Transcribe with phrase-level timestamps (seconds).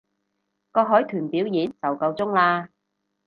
[0.71, 2.69] 個海豚表演就夠鐘喇